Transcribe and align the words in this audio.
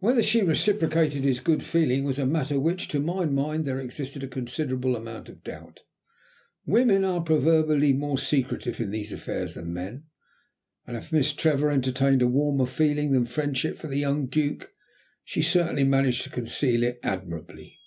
Whether 0.00 0.22
she 0.22 0.42
reciprocated 0.42 1.24
his 1.24 1.40
good 1.40 1.62
feeling 1.62 2.04
was 2.04 2.18
a 2.18 2.26
matter 2.26 2.60
which, 2.60 2.88
to 2.88 3.00
my 3.00 3.24
mind, 3.24 3.64
there 3.64 3.78
existed 3.80 4.22
a 4.22 4.28
considerable 4.28 4.94
amount 4.96 5.30
of 5.30 5.42
doubt. 5.42 5.80
Women 6.66 7.04
are 7.04 7.22
proverbially 7.22 7.94
more 7.94 8.18
secretive 8.18 8.80
in 8.80 8.90
these 8.90 9.12
affairs 9.12 9.54
than 9.54 9.72
men, 9.72 10.04
and 10.86 10.94
if 10.94 11.10
Miss 11.10 11.32
Trevor 11.32 11.70
entertained 11.70 12.20
a 12.20 12.28
warmer 12.28 12.66
feeling 12.66 13.12
than 13.12 13.24
friendship 13.24 13.78
for 13.78 13.86
the 13.86 13.96
young 13.96 14.26
Duke, 14.26 14.74
she 15.24 15.40
certainly 15.40 15.84
managed 15.84 16.24
to 16.24 16.28
conceal 16.28 16.82
it 16.82 16.98
admirably. 17.02 17.78